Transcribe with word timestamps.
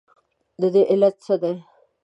ددې 0.61 0.81
علت 0.91 1.15
څه 1.25 1.35
دی؟ 1.41 1.53